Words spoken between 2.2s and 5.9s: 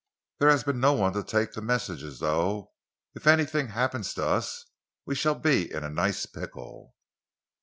though. If anything happens to us, we shall be in